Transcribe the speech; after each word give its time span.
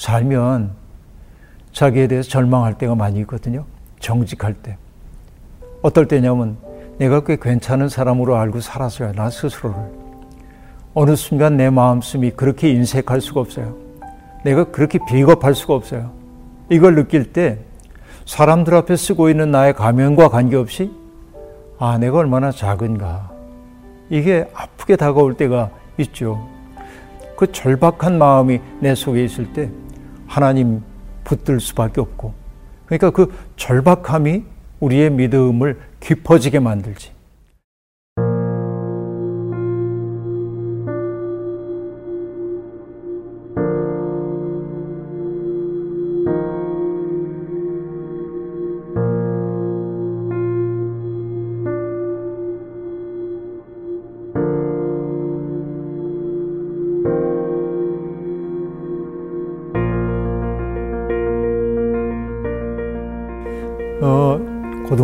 살면 0.00 0.70
자기에 1.72 2.06
대해서 2.06 2.30
절망할 2.30 2.78
때가 2.78 2.94
많이 2.94 3.20
있거든요. 3.20 3.66
정직할 3.98 4.54
때. 4.54 4.78
어떨 5.82 6.08
때냐면 6.08 6.56
내가 6.96 7.22
꽤 7.22 7.36
괜찮은 7.36 7.90
사람으로 7.90 8.36
알고 8.36 8.60
살았어요. 8.60 9.12
나 9.12 9.28
스스로를. 9.28 9.76
어느 10.94 11.14
순간 11.16 11.58
내 11.58 11.68
마음씀이 11.68 12.30
그렇게 12.30 12.70
인색할 12.70 13.20
수가 13.20 13.40
없어요. 13.40 13.76
내가 14.42 14.64
그렇게 14.64 14.98
비겁할 15.06 15.54
수가 15.54 15.74
없어요. 15.74 16.12
이걸 16.70 16.94
느낄 16.94 17.34
때 17.34 17.58
사람들 18.24 18.74
앞에 18.74 18.96
쓰고 18.96 19.28
있는 19.28 19.50
나의 19.50 19.74
가면과 19.74 20.30
관계없이 20.30 20.90
아, 21.78 21.98
내가 21.98 22.18
얼마나 22.18 22.50
작은가. 22.50 23.30
이게 24.08 24.48
아프게 24.54 24.96
다가올 24.96 25.34
때가 25.34 25.70
있죠. 25.98 26.48
그 27.36 27.52
절박한 27.52 28.16
마음이 28.16 28.60
내 28.80 28.94
속에 28.94 29.22
있을 29.24 29.52
때 29.52 29.70
하나님 30.30 30.80
붙들 31.24 31.58
수밖에 31.58 32.00
없고 32.00 32.34
그러니까 32.86 33.10
그 33.10 33.34
절박함이 33.56 34.44
우리의 34.78 35.10
믿음을 35.10 35.80
깊어지게 35.98 36.60
만들지. 36.60 37.10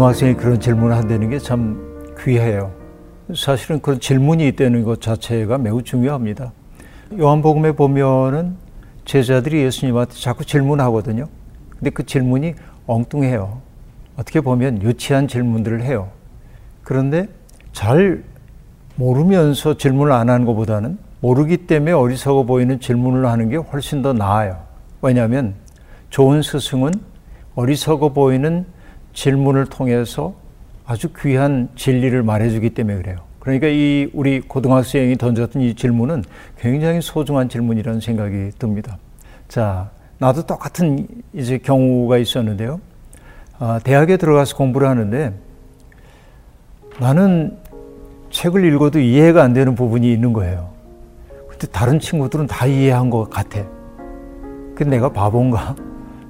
고등학생이 0.06 0.34
그런 0.34 0.60
질문을 0.60 0.96
한다는 0.96 1.30
게 1.30 1.38
참 1.38 2.14
귀해요. 2.20 2.72
사실은 3.34 3.80
그런 3.80 3.98
질문이 3.98 4.46
있다는 4.48 4.84
것 4.84 5.00
자체가 5.00 5.58
매우 5.58 5.82
중요합니다. 5.82 6.52
요한복음에 7.18 7.72
보면은 7.72 8.56
제자들이 9.04 9.62
예수님한테 9.62 10.14
자꾸 10.14 10.44
질문하거든요. 10.44 11.26
근데 11.70 11.90
그 11.90 12.06
질문이 12.06 12.54
엉뚱해요. 12.86 13.60
어떻게 14.16 14.40
보면 14.40 14.82
유치한 14.82 15.26
질문들을 15.26 15.82
해요. 15.82 16.08
그런데 16.84 17.28
잘 17.72 18.22
모르면서 18.94 19.76
질문을 19.76 20.12
안 20.12 20.30
하는 20.30 20.46
것보다는 20.46 20.98
모르기 21.20 21.66
때문에 21.66 21.92
어리석어 21.92 22.44
보이는 22.44 22.78
질문을 22.78 23.26
하는 23.26 23.48
게 23.48 23.56
훨씬 23.56 24.02
더 24.02 24.12
나아요. 24.12 24.58
왜냐하면 25.02 25.54
좋은 26.10 26.42
스승은 26.42 26.92
어리석어 27.56 28.10
보이는 28.10 28.66
질문을 29.17 29.67
통해서 29.67 30.34
아주 30.84 31.09
귀한 31.19 31.69
진리를 31.75 32.22
말해주기 32.22 32.70
때문에 32.70 32.98
그래요. 32.98 33.17
그러니까 33.41 33.67
이 33.67 34.11
우리 34.12 34.41
고등학생이 34.41 35.17
던졌던 35.17 35.62
이 35.62 35.75
질문은 35.75 36.22
굉장히 36.59 37.00
소중한 37.00 37.48
질문이라는 37.48 38.00
생각이 38.00 38.50
듭니다. 38.59 38.98
자, 39.48 39.91
나도 40.19 40.47
똑같은 40.47 41.09
이제 41.33 41.59
경우가 41.59 42.19
있었는데요. 42.19 42.81
아, 43.59 43.81
대학에 43.83 44.19
들어가서 44.19 44.56
공부를 44.56 44.87
하는데 44.87 45.33
나는 47.00 47.56
책을 48.31 48.64
읽어도 48.67 49.00
이해가 49.00 49.42
안 49.42 49.55
되는 49.55 49.75
부분이 49.75 50.12
있는 50.12 50.34
거예요. 50.34 50.70
근데 51.48 51.67
다른 51.69 51.98
친구들은 51.98 52.48
다 52.48 52.67
이해한 52.67 53.09
것 53.09 53.31
같아. 53.31 53.64
근데 54.75 54.97
내가 54.97 55.11
바본가? 55.11 55.75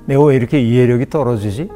내가 0.07 0.23
왜 0.23 0.37
이렇게 0.37 0.61
이해력이 0.63 1.11
떨어지지? 1.11 1.69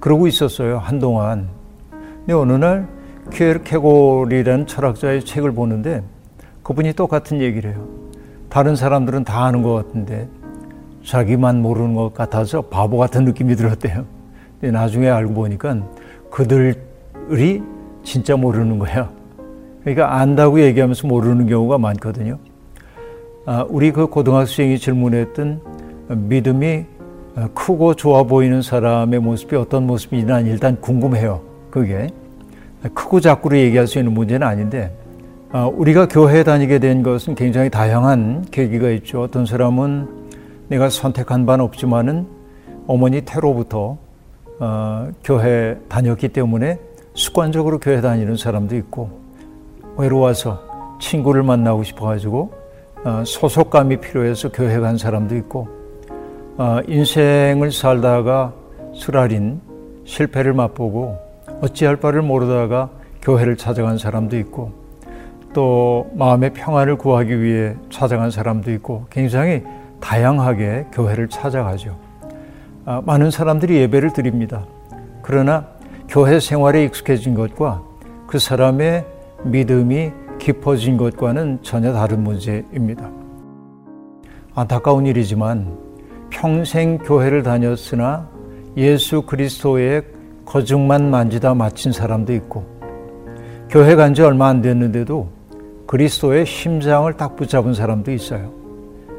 그러고 0.00 0.26
있었어요, 0.26 0.78
한동안. 0.78 1.48
근데 1.90 2.32
어느 2.32 2.52
날 2.52 2.88
퀴에르케골이라는 3.32 4.66
철학자의 4.66 5.24
책을 5.24 5.52
보는데 5.52 6.02
그분이 6.62 6.92
똑같은 6.94 7.40
얘기를 7.40 7.72
해요. 7.72 7.86
다른 8.48 8.76
사람들은 8.76 9.24
다 9.24 9.44
아는 9.44 9.62
것 9.62 9.74
같은데 9.74 10.28
자기만 11.04 11.62
모르는 11.62 11.94
것 11.94 12.14
같아서 12.14 12.62
바보 12.62 12.98
같은 12.98 13.24
느낌이 13.24 13.56
들었대요. 13.56 14.04
근데 14.60 14.72
나중에 14.72 15.08
알고 15.08 15.34
보니까 15.34 15.82
그들이 16.30 17.62
진짜 18.02 18.36
모르는 18.36 18.78
거야. 18.78 19.10
그러니까 19.80 20.16
안다고 20.16 20.60
얘기하면서 20.60 21.06
모르는 21.06 21.46
경우가 21.46 21.78
많거든요. 21.78 22.38
아, 23.46 23.64
우리 23.68 23.92
그 23.92 24.06
고등학생이 24.08 24.78
질문했던 24.78 25.60
믿음이 26.08 26.84
어, 26.97 26.97
크고 27.54 27.94
좋아 27.94 28.22
보이는 28.22 28.62
사람의 28.62 29.20
모습이 29.20 29.54
어떤 29.56 29.86
모습이나 29.86 30.40
일단 30.40 30.80
궁금해요. 30.80 31.40
그게 31.70 32.08
크고 32.94 33.20
작고로 33.20 33.56
얘기할 33.56 33.86
수 33.86 33.98
있는 33.98 34.12
문제는 34.12 34.46
아닌데 34.46 34.92
어, 35.50 35.70
우리가 35.74 36.08
교회 36.08 36.42
다니게 36.42 36.78
된 36.78 37.02
것은 37.02 37.34
굉장히 37.34 37.70
다양한 37.70 38.46
계기가 38.50 38.90
있죠. 38.90 39.22
어떤 39.22 39.46
사람은 39.46 40.08
내가 40.68 40.90
선택한 40.90 41.46
바는 41.46 41.64
없지만은 41.64 42.26
어머니 42.86 43.22
태로부터 43.22 43.96
어, 44.60 45.08
교회 45.24 45.78
다녔기 45.88 46.28
때문에 46.28 46.78
습관적으로 47.14 47.78
교회 47.78 48.00
다니는 48.00 48.36
사람도 48.36 48.76
있고 48.76 49.10
외로워서 49.96 50.62
친구를 51.00 51.42
만나고 51.42 51.82
싶어가지고 51.82 52.52
소속감이 53.24 53.98
필요해서 53.98 54.50
교회 54.50 54.78
간 54.80 54.98
사람도 54.98 55.36
있고 55.36 55.60
어, 55.60 55.77
인생을 56.88 57.70
살다가 57.70 58.52
수라린 58.92 59.60
실패를 60.04 60.52
맛보고 60.54 61.16
어찌할 61.60 61.96
바를 61.96 62.22
모르다가 62.22 62.90
교회를 63.22 63.56
찾아간 63.56 63.98
사람도 63.98 64.36
있고 64.38 64.72
또 65.52 66.10
마음의 66.14 66.54
평안을 66.54 66.96
구하기 66.96 67.40
위해 67.40 67.74
찾아간 67.90 68.30
사람도 68.30 68.72
있고 68.72 69.06
굉장히 69.10 69.62
다양하게 70.00 70.86
교회를 70.92 71.28
찾아가죠. 71.28 71.96
아, 72.84 73.02
많은 73.04 73.30
사람들이 73.30 73.76
예배를 73.76 74.12
드립니다. 74.12 74.66
그러나 75.22 75.66
교회 76.08 76.40
생활에 76.40 76.84
익숙해진 76.84 77.34
것과 77.34 77.82
그 78.26 78.38
사람의 78.38 79.04
믿음이 79.44 80.10
깊어진 80.38 80.96
것과는 80.96 81.60
전혀 81.62 81.92
다른 81.92 82.22
문제입니다. 82.22 83.10
안타까운 84.54 85.06
일이지만 85.06 85.87
평생 86.30 86.98
교회를 86.98 87.42
다녔으나 87.42 88.28
예수 88.76 89.22
그리스도의 89.22 90.02
거중만 90.44 91.10
만지다 91.10 91.54
마친 91.54 91.92
사람도 91.92 92.32
있고 92.34 92.64
교회 93.68 93.94
간 93.96 94.14
지 94.14 94.22
얼마 94.22 94.48
안 94.48 94.62
됐는데도 94.62 95.28
그리스도의 95.86 96.46
심장을 96.46 97.10
딱 97.14 97.36
붙잡은 97.36 97.74
사람도 97.74 98.12
있어요. 98.12 98.52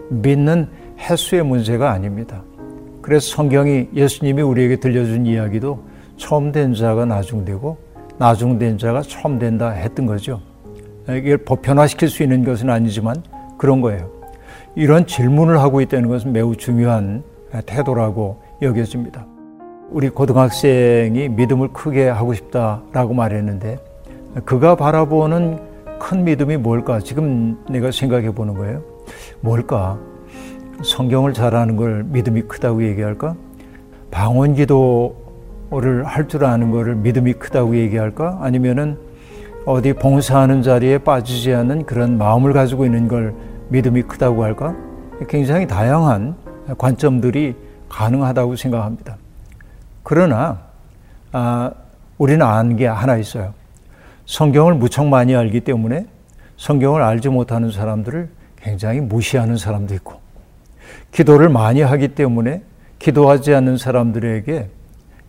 믿는 0.09 0.67
횟수의 0.99 1.43
문제가 1.43 1.91
아닙니다. 1.91 2.43
그래서 3.01 3.35
성경이 3.35 3.89
예수님이 3.93 4.41
우리에게 4.41 4.75
들려준 4.77 5.25
이야기도 5.25 5.83
처음 6.17 6.51
된 6.51 6.73
자가 6.73 7.05
나중되고 7.05 7.77
나중된 8.17 8.77
자가 8.77 9.01
처음 9.01 9.39
된다 9.39 9.69
했던 9.69 10.05
거죠. 10.05 10.41
이걸 11.07 11.37
보편화시킬 11.37 12.09
수 12.09 12.23
있는 12.23 12.43
것은 12.43 12.69
아니지만 12.69 13.23
그런 13.57 13.81
거예요. 13.81 14.18
이런 14.79 15.05
질문을 15.05 15.59
하고 15.59 15.81
있다는 15.81 16.07
것은 16.07 16.31
매우 16.31 16.55
중요한 16.55 17.21
태도라고 17.65 18.41
여겨집니다. 18.61 19.25
우리 19.89 20.07
고등학생이 20.07 21.27
믿음을 21.27 21.73
크게 21.73 22.07
하고 22.07 22.33
싶다라고 22.33 23.13
말했는데 23.13 23.77
그가 24.45 24.75
바라보는 24.75 25.59
큰 25.99 26.23
믿음이 26.23 26.55
뭘까? 26.55 26.99
지금 27.01 27.57
내가 27.69 27.91
생각해 27.91 28.31
보는 28.31 28.53
거예요. 28.53 28.81
뭘까? 29.41 29.99
성경을 30.81 31.33
잘하는 31.33 31.75
걸 31.75 32.05
믿음이 32.05 32.43
크다고 32.43 32.81
얘기할까? 32.81 33.35
방언 34.11 34.53
기도를 34.53 36.05
할 36.05 36.25
줄 36.29 36.45
아는 36.45 36.71
것을 36.71 36.95
믿음이 36.95 37.33
크다고 37.33 37.75
얘기할까? 37.75 38.37
아니면은 38.39 38.97
어디 39.65 39.91
봉사하는 39.91 40.61
자리에 40.61 40.99
빠지지 40.99 41.53
않는 41.53 41.83
그런 41.83 42.17
마음을 42.17 42.53
가지고 42.53 42.85
있는 42.85 43.09
걸 43.09 43.33
믿음이 43.69 44.03
크다고 44.03 44.43
할까? 44.43 44.75
굉장히 45.27 45.67
다양한 45.67 46.35
관점들이 46.77 47.55
가능하다고 47.87 48.55
생각합니다. 48.55 49.17
그러나 50.03 50.59
아, 51.31 51.71
우리는 52.17 52.45
아는 52.45 52.75
게 52.75 52.87
하나 52.87 53.17
있어요. 53.17 53.53
성경을 54.25 54.75
무척 54.75 55.05
많이 55.07 55.35
알기 55.35 55.61
때문에 55.61 56.05
성경을 56.57 57.01
알지 57.01 57.29
못하는 57.29 57.71
사람들을 57.71 58.29
굉장히 58.61 58.99
무시하는 58.99 59.57
사람도 59.57 59.93
있고, 59.95 60.19
기도를 61.11 61.49
많이 61.49 61.81
하기 61.81 62.09
때문에 62.09 62.61
기도하지 62.99 63.53
않는 63.55 63.77
사람들에게 63.77 64.69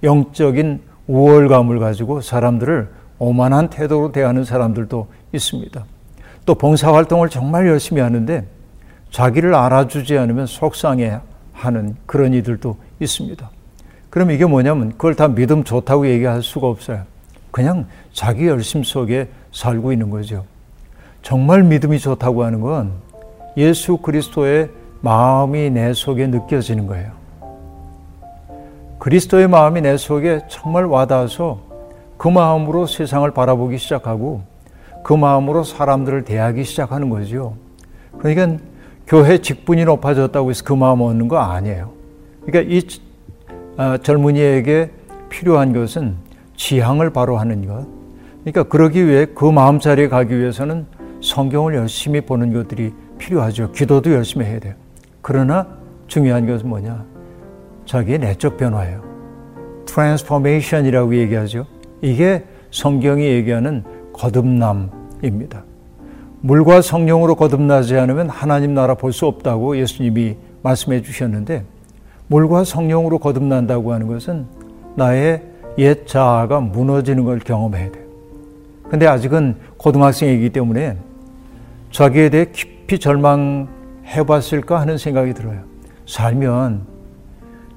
영적인 0.03 0.83
우월감을 1.07 1.79
가지고 1.79 2.21
사람들을 2.21 2.91
오만한 3.19 3.69
태도로 3.71 4.13
대하는 4.13 4.45
사람들도 4.45 5.07
있습니다. 5.33 5.85
또 6.47 6.55
봉사활동을 6.55 7.29
정말 7.29 7.67
열심히 7.67 8.01
하는데 8.01 8.47
자기를 9.11 9.55
알아주지 9.55 10.17
않으면 10.19 10.47
속상해 10.47 11.21
하는 11.53 11.97
그런 12.07 12.33
이들도 12.35 12.77
있습니다. 13.01 13.51
그럼 14.09 14.31
이게 14.31 14.45
뭐냐면 14.45 14.91
그걸 14.91 15.15
다 15.15 15.29
믿음 15.29 15.65
좋다고 15.65 16.09
얘기할 16.09 16.43
수가 16.43 16.67
없어요. 16.67 17.03
그냥 17.51 17.87
자기 18.13 18.47
열심 18.47 18.83
속에 18.83 19.29
살고 19.53 19.93
있는 19.93 20.11
거죠. 20.11 20.45
정말 21.23 21.63
믿음이 21.63 21.99
좋다고 21.99 22.45
하는 22.45 22.61
건 22.61 22.93
예수 23.57 23.99
그리스도의 23.99 24.71
마음이 25.01 25.71
내 25.71 25.93
속에 25.93 26.27
느껴지는 26.27 26.87
거예요. 26.87 27.13
그리스도의 28.99 29.49
마음이 29.49 29.81
내 29.81 29.97
속에 29.97 30.43
정말 30.49 30.85
와닿아서 30.85 31.61
그 32.17 32.29
마음으로 32.29 32.87
세상을 32.87 33.31
바라보기 33.31 33.79
시작하고 33.79 34.43
그 35.03 35.13
마음으로 35.13 35.65
사람들을 35.65 36.25
대하기 36.25 36.65
시작하는 36.65 37.09
거죠. 37.09 37.57
그러니까 38.19 38.63
교회 39.07 39.39
직분이 39.39 39.85
높아졌다고 39.85 40.51
해서 40.51 40.65
그 40.65 40.73
마음 40.73 41.01
얻는 41.01 41.29
거 41.29 41.39
아니에요. 41.39 41.93
그러니까 42.45 42.75
이 42.75 42.83
아, 43.77 43.99
젊은이에게 43.99 44.91
필요한 45.29 45.73
것은 45.73 46.17
지향을 46.57 47.11
바로 47.11 47.39
하는 47.39 47.67
것. 47.67 47.87
그러니까 48.41 48.65
그러기 48.65 49.07
위해 49.07 49.27
그 49.35 49.45
마음 49.45 49.79
자리에 49.79 50.09
가기 50.09 50.39
위해서는 50.39 50.87
성경을 51.23 51.75
열심히 51.75 52.21
보는 52.21 52.53
것들이 52.53 52.93
필요하죠. 53.19 53.73
기도도 53.73 54.13
열심히 54.13 54.47
해야 54.47 54.59
돼요. 54.59 54.75
그러나 55.23 55.67
중요한 56.07 56.47
것은 56.47 56.69
뭐냐? 56.69 57.05
자기의 57.87 58.19
내적 58.19 58.57
변화예요. 58.57 59.03
transformation이라고 59.87 61.15
얘기하죠. 61.17 61.67
이게 62.03 62.45
성경이 62.71 63.25
얘기하는 63.25 63.85
거듭남입니다. 64.21 65.65
물과 66.43 66.83
성령으로 66.83 67.35
거듭나지 67.35 67.97
않으면 67.97 68.29
하나님 68.29 68.75
나라 68.75 68.95
볼 68.95 69.13
수 69.13 69.27
없다고 69.27 69.79
예수님이 69.79 70.37
말씀해 70.63 71.03
주셨는데 71.03 71.65
물과 72.29 72.65
성령으로 72.65 73.19
거듭난다고 73.19 73.93
하는 73.93 74.07
것은 74.07 74.47
나의 74.95 75.43
옛 75.79 76.07
자아가 76.07 76.61
무너지는 76.61 77.25
걸 77.25 77.39
경험해야 77.39 77.91
돼요. 77.91 78.05
근데 78.91 79.07
아직은 79.07 79.57
고등학생이기 79.79 80.51
때문에 80.51 80.99
자기에 81.91 82.29
대해 82.29 82.47
깊이 82.53 82.99
절망해 82.99 84.25
봤을까 84.27 84.81
하는 84.81 84.99
생각이 84.99 85.33
들어요. 85.33 85.61
살면 86.07 86.87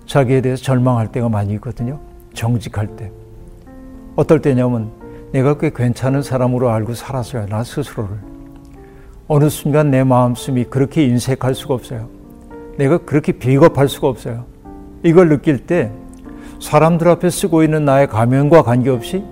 자기에 0.06 0.42
대해서 0.42 0.64
절망할 0.64 1.12
때가 1.12 1.30
많이 1.30 1.54
있거든요. 1.54 2.00
정직할 2.34 2.88
때. 2.96 3.12
어떨 4.16 4.42
때냐면 4.42 4.92
내가 5.34 5.58
꽤 5.58 5.72
괜찮은 5.72 6.22
사람으로 6.22 6.70
알고 6.70 6.94
살았어요. 6.94 7.48
나 7.48 7.64
스스로를. 7.64 8.18
어느 9.28 9.50
순간 9.50 9.90
내 9.90 10.04
마음씀이 10.04 10.66
그렇게 10.66 11.04
인색할 11.06 11.56
수가 11.56 11.74
없어요. 11.74 12.08
내가 12.78 13.00
그렇게 13.00 13.32
비겁할 13.32 13.90
수가 13.90 14.10
없어요. 14.10 14.46
이걸 15.02 15.30
느낄 15.30 15.66
때 15.66 15.92
사람들 16.62 17.08
앞에 17.08 17.32
쓰고 17.32 17.64
있는 17.64 17.84
나의 17.84 18.08
가면과 18.08 18.62
관계없이 18.62 19.24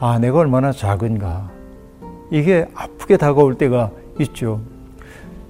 아, 0.00 0.18
내가 0.18 0.38
얼마나 0.38 0.72
작은가. 0.72 1.50
이게 2.30 2.66
아프게 2.74 3.18
다가올 3.18 3.58
때가 3.58 3.90
있죠. 4.20 4.62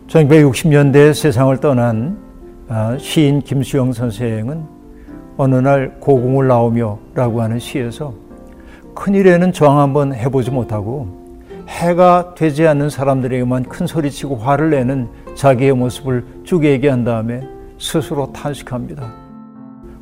1960년대 0.09 1.15
세상을 1.15 1.57
떠난 1.59 2.19
아, 2.69 2.99
시인 2.99 3.41
김수영 3.41 3.93
선생은 3.93 4.65
어느 5.37 5.55
날 5.55 5.95
고궁을 6.01 6.49
나오며 6.49 6.99
라고 7.15 7.41
하는 7.41 7.61
시에서 7.61 8.30
큰일에는 9.01 9.53
저항 9.53 9.79
한번 9.79 10.15
해보지 10.15 10.51
못하고 10.51 11.09
해가 11.67 12.35
되지 12.35 12.67
않는 12.67 12.91
사람들에게만 12.91 13.63
큰 13.65 13.87
소리치고 13.87 14.37
화를 14.37 14.69
내는 14.69 15.09
자기의 15.35 15.73
모습을 15.73 16.23
쭉 16.45 16.65
얘기한 16.65 17.03
다음에 17.03 17.41
스스로 17.79 18.31
탄식합니다. 18.31 19.11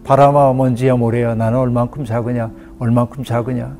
바람아 0.03 0.53
먼지야 0.55 0.97
모래야 0.97 1.37
나는 1.37 1.61
얼만큼 1.61 2.05
작으냐 2.05 2.51
얼만큼 2.81 3.23
작으냐 3.23 3.77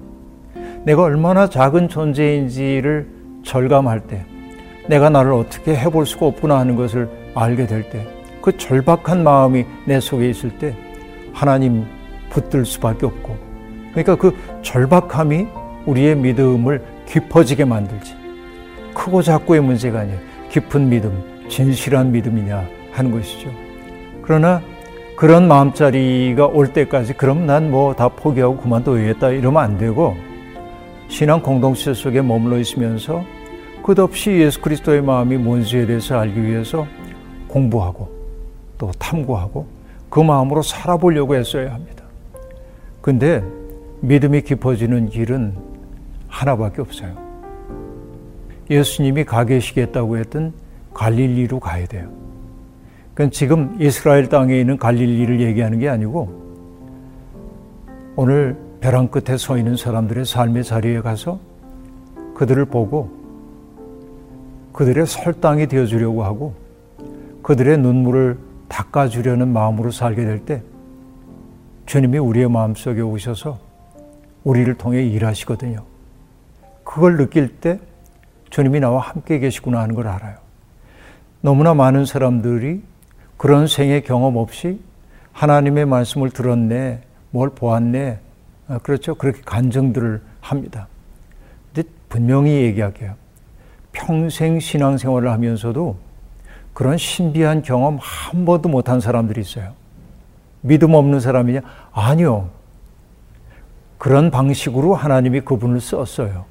내가 0.85 1.03
얼마나 1.03 1.49
작은 1.49 1.89
존재인지를 1.89 3.09
절감할 3.43 4.07
때 4.07 4.25
내가 4.89 5.11
나를 5.11 5.33
어떻게 5.33 5.75
해볼 5.75 6.07
수가 6.07 6.27
없구나 6.27 6.59
하는 6.61 6.77
것을 6.77 7.11
알게 7.35 7.67
될 7.67 7.91
때 7.91 8.07
그 8.41 8.57
절박한 8.57 9.25
마음이 9.25 9.67
내 9.85 9.99
속에 9.99 10.31
있을 10.31 10.57
때 10.59 10.77
하나님 11.33 11.85
붙들 12.31 12.65
수밖에 12.65 13.05
없고 13.05 13.48
그러니까 13.93 14.17
그 14.17 14.37
절박함이 14.63 15.47
우리의 15.87 16.17
믿음을 16.17 16.83
깊어지게 17.07 17.65
만들지. 17.65 18.15
크고 18.95 19.23
작고의 19.23 19.61
문제가 19.61 20.01
아니에요. 20.01 20.19
깊은 20.51 20.89
믿음 20.89 21.47
진실한 21.49 22.13
믿음이냐 22.13 22.65
하는 22.93 23.11
것이죠. 23.11 23.51
그러나 24.23 24.61
그런 25.17 25.49
마음자리가 25.49 26.47
올 26.47 26.73
때까지 26.73 27.15
그럼 27.15 27.47
난 27.47 27.71
뭐 27.71 27.95
다 27.95 28.09
포기하고 28.09 28.57
그만둬야겠다 28.59 29.31
이러면 29.31 29.63
안 29.63 29.79
되고 29.79 30.17
신앙 31.09 31.41
공동체 31.41 31.95
속에 31.95 32.21
머물러 32.21 32.59
있으면서 32.59 33.25
끝없이 33.83 34.31
예수 34.33 34.61
그리스도의 34.61 35.01
마음이 35.03 35.37
뭔지에 35.39 35.87
대해서 35.87 36.19
알기 36.19 36.43
위해서 36.45 36.87
공부하고 37.49 38.09
또 38.77 38.91
탐구하고 38.99 39.67
그 40.11 40.21
마음으로 40.21 40.63
살아보려고 40.63 41.35
했어야 41.35 41.73
합니다. 41.73 42.05
근데 43.01 43.43
믿음이 44.01 44.43
깊어지는 44.43 45.09
길은 45.09 45.55
하나밖에 46.29 46.81
없어요. 46.81 47.17
예수님이 48.71 49.25
가 49.25 49.45
계시겠다고 49.45 50.19
했던 50.19 50.53
갈릴리로 50.95 51.59
가야 51.61 51.87
돼요. 51.87 52.11
그건 53.15 53.31
지금 53.31 53.77
이스라엘 53.81 54.29
땅에 54.29 54.59
있는 54.61 54.77
갈릴리를 54.77 55.41
얘기하는 55.41 55.79
게 55.79 55.89
아니고 55.89 56.49
오늘 58.15 58.57
벼랑 58.81 59.09
끝에 59.09 59.37
서 59.37 59.57
있는 59.59 59.77
사람들의 59.77 60.25
삶의 60.25 60.65
자리에 60.65 61.01
가서 61.01 61.41
그들을 62.35 62.65
보고 62.67 63.11
그들의 64.73 65.07
설당이 65.07 65.67
되어 65.67 65.87
주려고 65.87 66.23
하고 66.23 66.55
그들의 67.43 67.79
눈물을 67.79 68.39
닦아 68.69 69.09
주려는 69.09 69.49
마음으로 69.49 69.91
살게 69.91 70.25
될 70.25 70.45
때 70.45 70.63
주님이 71.87 72.19
우리의 72.19 72.51
마음속에 72.51 73.01
오셔서 73.01 73.59
우리를 74.49 74.73
통해 74.77 75.05
일하시거든요. 75.05 75.85
그걸 76.83 77.19
느낄 77.19 77.61
때 77.61 77.79
주님이 78.49 78.81
나와 78.81 79.01
함께 79.01 79.39
계시구나 79.39 79.81
하는 79.81 79.95
걸 79.95 80.09
알아요. 80.09 80.39
너무나 81.43 81.75
많은 81.75 82.07
사람들이 82.07 82.83
그런 83.37 83.67
생애 83.67 84.01
경험 84.01 84.37
없이 84.37 84.81
하나님의 85.33 85.85
말씀을 85.85 86.31
들었네, 86.31 87.03
뭘 87.31 87.51
보았네, 87.51 88.21
아, 88.69 88.79
그렇죠. 88.79 89.15
그렇게 89.17 89.43
간증들을 89.45 90.23
합니다. 90.41 90.89
근데 91.75 91.87
분명히 92.09 92.51
얘기할게요. 92.63 93.17
평생 93.93 94.61
신앙생활을 94.61 95.31
하면서도 95.31 95.99
그런 96.73 96.97
신비한 96.97 97.63
경험 97.63 97.99
한 98.01 98.47
번도 98.47 98.71
못한 98.71 99.01
사람들이 99.01 99.43
있어요. 99.43 99.75
믿음 100.63 100.95
없는 100.95 101.21
사람이냐? 101.21 101.61
아니요. 101.93 102.58
그런 103.99 104.31
방식으로 104.31 104.95
하나님이 104.95 105.41
그분을 105.41 105.81
썼어요. 105.81 106.45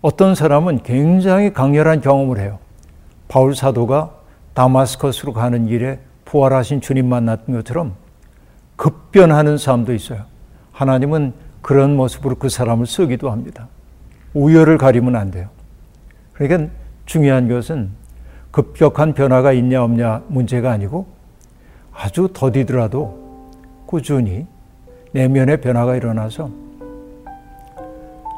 어떤 0.00 0.34
사람은 0.34 0.82
굉장히 0.82 1.52
강렬한 1.52 2.00
경험을 2.00 2.38
해요. 2.38 2.58
바울 3.28 3.54
사도가 3.54 4.14
다마스커스로 4.54 5.32
가는 5.32 5.66
길에 5.66 6.00
부활하신 6.24 6.80
주님 6.80 7.08
만났던 7.08 7.54
것처럼 7.56 7.94
급변하는 8.76 9.58
사람도 9.58 9.92
있어요. 9.92 10.24
하나님은 10.72 11.34
그런 11.60 11.96
모습으로 11.96 12.36
그 12.36 12.48
사람을 12.48 12.86
쓰기도 12.86 13.30
합니다. 13.30 13.68
우열을 14.32 14.78
가리면 14.78 15.16
안 15.16 15.30
돼요. 15.30 15.48
그러니까 16.32 16.72
중요한 17.04 17.48
것은 17.48 17.90
급격한 18.50 19.14
변화가 19.14 19.52
있냐 19.52 19.82
없냐 19.84 20.22
문제가 20.28 20.70
아니고 20.72 21.06
아주 21.92 22.30
더디더라도 22.32 23.50
꾸준히 23.86 24.46
내면의 25.12 25.60
변화가 25.60 25.96
일어나서 25.96 26.50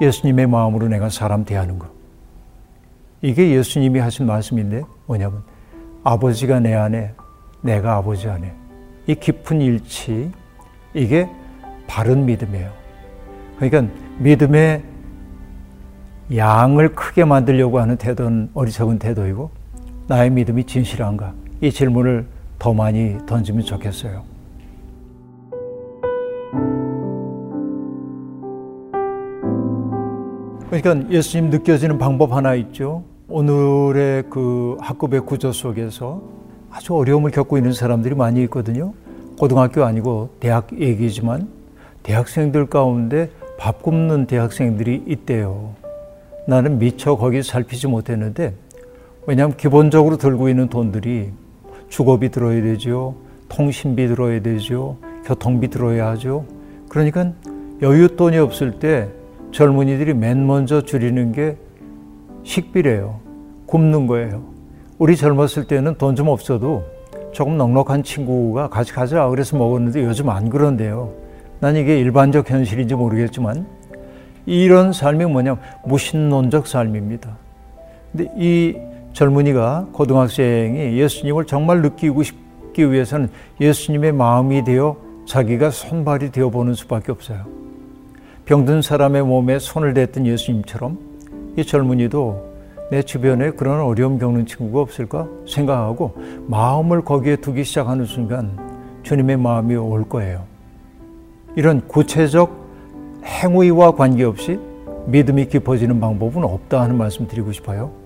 예수님의 0.00 0.47
마음으로 0.47 0.88
내가 0.88 1.09
사람 1.09 1.45
대하는 1.45 1.79
것. 1.79 1.88
이게 3.21 3.50
예수님이 3.50 4.00
하신 4.00 4.26
말씀인데 4.26 4.83
뭐냐면 5.07 5.43
아버지가 6.02 6.61
내 6.61 6.75
안에 6.75 7.14
내가 7.61 7.97
아버지 7.97 8.29
안에 8.29 8.52
이 9.07 9.14
깊은 9.14 9.61
일치 9.61 10.31
이게 10.95 11.29
바른 11.87 12.26
믿음이에요. 12.26 12.71
그러니까 13.59 13.95
믿음의 14.19 14.83
양을 16.35 16.95
크게 16.95 17.25
만들려고 17.25 17.79
하는 17.79 17.97
태도는 17.97 18.50
어리석은 18.55 18.99
태도이고 18.99 19.50
나의 20.09 20.31
믿음이 20.31 20.64
진실한가? 20.64 21.35
이 21.61 21.71
질문을 21.71 22.26
더 22.59 22.73
많이 22.73 23.19
던지면 23.26 23.62
좋겠어요. 23.64 24.32
그러니까 30.73 31.11
예수님 31.11 31.50
느껴지는 31.50 31.99
방법 31.99 32.33
하나 32.33 32.55
있죠. 32.55 33.05
오늘의 33.29 34.25
그 34.31 34.79
학급의 34.81 35.21
구조 35.26 35.52
속에서 35.52 36.23
아주 36.71 36.95
어려움을 36.95 37.31
겪고 37.31 37.59
있는 37.59 37.75
사람들이 37.75 38.14
많이 38.14 38.43
있거든요. 38.45 38.95
고등학교 39.38 39.85
아니고 39.85 40.31
대학 40.41 40.69
얘기지만 40.73 41.47
대학생들 42.02 42.71
가운데 42.71 43.29
밥 43.59 43.83
굶는 43.83 44.26
대학생들이 44.26 45.02
있대요. 45.09 45.75
나는 46.47 46.79
미처 46.79 47.17
거기 47.17 47.43
살피지 47.43 47.88
못했는데 47.88 48.55
왜냐하면 49.26 49.59
기본적으로 49.59 50.17
들고 50.17 50.49
있는 50.49 50.69
돈들이 50.69 51.33
주거비 51.91 52.31
들어야 52.31 52.62
되죠. 52.62 53.14
통신비 53.50 54.09
들어야 54.09 54.41
되죠. 54.41 54.97
교통비 55.26 55.69
들어야 55.69 56.09
하죠. 56.12 56.47
그러니까 56.88 57.31
여윳돈이 57.83 58.43
없을 58.43 58.79
때 58.79 59.11
젊은이들이 59.52 60.14
맨 60.14 60.47
먼저 60.47 60.80
줄이는 60.80 61.32
게 61.32 61.56
식비래요. 62.42 63.21
굶는 63.66 64.06
거예요. 64.06 64.42
우리 64.99 65.16
젊었을 65.16 65.66
때는 65.66 65.97
돈 65.97 66.16
좀 66.16 66.28
없어도 66.28 66.85
조금 67.32 67.56
넉넉한 67.56 68.02
친구가 68.02 68.68
같이 68.68 68.92
가자 68.92 69.28
그래서 69.28 69.56
먹었는데 69.56 70.04
요즘 70.04 70.28
안 70.28 70.50
그런데요. 70.50 71.12
난 71.61 71.76
이게 71.76 71.99
일반적 71.99 72.50
현실인지 72.50 72.94
모르겠지만 72.94 73.66
이런 74.44 74.92
삶이 74.92 75.25
뭐냐 75.26 75.56
무신론적 75.87 76.66
삶입니다. 76.66 77.37
근데 78.11 78.30
이 78.37 78.76
젊은이가 79.12 79.88
고등학생이 79.92 80.99
예수님을 80.99 81.47
정말 81.47 81.82
느끼고 81.82 82.23
싶기 82.23 82.90
위해서는 82.90 83.28
예수님의 83.61 84.12
마음이 84.12 84.64
되어 84.64 84.97
자기가 85.26 85.71
손발이 85.71 86.32
되어 86.32 86.50
보는 86.50 86.75
수밖에 86.75 87.12
없어요. 87.12 87.47
병든 88.45 88.83
사람의 88.83 89.23
몸에 89.23 89.59
손을 89.59 89.95
댔던 89.95 90.27
예수님처럼 90.27 90.99
이 91.57 91.65
젊은이도 91.65 92.53
내 92.91 93.03
주변에 93.03 93.51
그런 93.51 93.81
어려움 93.81 94.19
겪는 94.19 94.47
친구가 94.47 94.81
없을까 94.81 95.29
생각하고 95.47 96.15
마음을 96.49 97.03
거기에 97.03 97.37
두기 97.37 97.65
시작하는 97.65 98.05
순간 98.05 98.59
주님의 99.03 99.37
마음이 99.39 99.77
올 99.77 100.09
거예요. 100.09 100.45
이런 101.57 101.87
구체적 101.87 102.63
행위와 103.25 103.93
관계없이 103.93 104.59
믿음이 105.07 105.47
깊어지는 105.47 106.01
방법은 106.01 106.45
없다 106.45 106.83
하는 106.83 106.97
말씀 106.97 107.27
드리고 107.27 107.53
싶어요. 107.53 108.01